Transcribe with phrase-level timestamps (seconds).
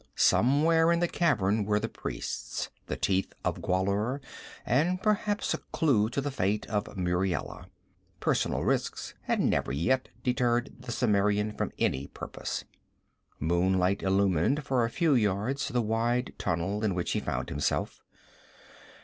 [0.15, 4.19] Somewhere in the cavern were the priests, the Teeth of Gwahlur,
[4.65, 7.67] and perhaps a clue to the fate of Muriela.
[8.19, 12.63] Personal risks had never yet deterred the Cimmerian from any purpose.
[13.39, 18.01] Moonlight illumined, for a few yards, the wide tunnel in which he found himself.